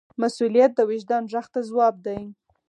مسؤلیت 0.21 0.71
د 0.75 0.79
وجدان 0.89 1.23
غږ 1.31 1.45
ته 1.53 1.59
ځواب 1.69 1.95
دی. 2.05 2.21